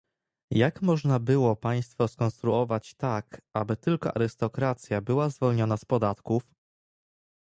[0.51, 6.53] Jak można było państwo skonstruować tak, aby tylko arystokracja była zwolniona z podatków?